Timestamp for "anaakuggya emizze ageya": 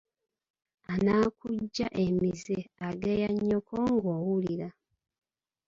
0.93-3.29